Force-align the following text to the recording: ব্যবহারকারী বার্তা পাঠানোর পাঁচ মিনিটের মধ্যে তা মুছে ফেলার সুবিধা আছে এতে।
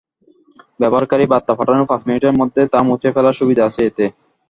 ব্যবহারকারী 0.79 1.25
বার্তা 1.31 1.53
পাঠানোর 1.55 1.89
পাঁচ 1.89 2.01
মিনিটের 2.07 2.37
মধ্যে 2.39 2.61
তা 2.71 2.79
মুছে 2.87 3.09
ফেলার 3.15 3.37
সুবিধা 3.39 3.63
আছে 3.67 3.81
এতে। 3.89 4.05